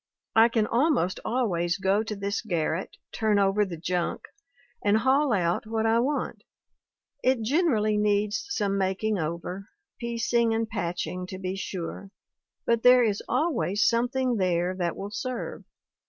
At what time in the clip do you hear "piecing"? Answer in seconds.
9.99-10.55